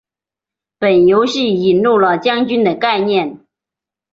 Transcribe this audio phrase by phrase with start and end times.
[0.79, 3.39] 本游戏引人了将军的概念。